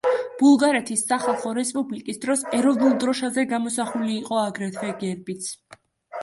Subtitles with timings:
[0.37, 5.53] ბულგარეთის სახალხო რესპუბლიკის დროს ეროვნულ დროშაზე გამოსახული იყო აგრეთვე გერბიც.